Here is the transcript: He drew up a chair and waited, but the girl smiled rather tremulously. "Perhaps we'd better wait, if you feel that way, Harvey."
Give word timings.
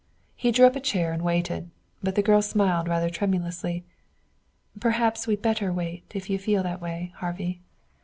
He 0.35 0.51
drew 0.51 0.65
up 0.65 0.75
a 0.75 0.79
chair 0.79 1.13
and 1.13 1.21
waited, 1.21 1.69
but 2.01 2.15
the 2.15 2.23
girl 2.23 2.41
smiled 2.41 2.87
rather 2.87 3.07
tremulously. 3.07 3.85
"Perhaps 4.79 5.27
we'd 5.27 5.43
better 5.43 5.71
wait, 5.71 6.11
if 6.15 6.27
you 6.27 6.39
feel 6.39 6.63
that 6.63 6.81
way, 6.81 7.13
Harvey." 7.17 7.61